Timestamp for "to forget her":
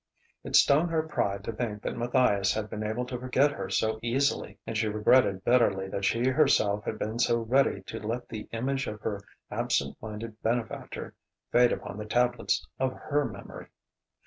3.05-3.69